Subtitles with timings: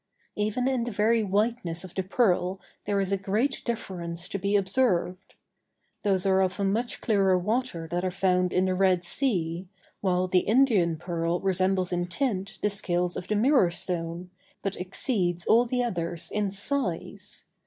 [0.35, 4.55] Even in the very whiteness of the pearl there is a great difference to be
[4.55, 5.35] observed.
[6.01, 9.67] Those are of a much clearer water that are found in the Red Sea,
[9.99, 14.31] while the Indian pearl resembles in tint the scales of the mirror stone,
[14.63, 17.45] but exceeds all the others in size.